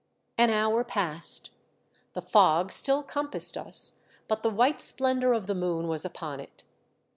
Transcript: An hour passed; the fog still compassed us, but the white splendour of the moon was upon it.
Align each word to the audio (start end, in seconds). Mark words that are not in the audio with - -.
An 0.35 0.49
hour 0.49 0.83
passed; 0.83 1.51
the 2.13 2.23
fog 2.23 2.71
still 2.71 3.03
compassed 3.03 3.55
us, 3.55 3.99
but 4.27 4.41
the 4.41 4.49
white 4.49 4.81
splendour 4.81 5.31
of 5.31 5.45
the 5.45 5.53
moon 5.53 5.87
was 5.87 6.03
upon 6.03 6.39
it. 6.39 6.63